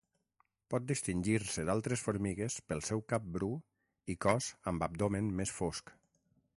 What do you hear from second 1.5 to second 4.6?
d'altres formigues pel seu cap bru i cos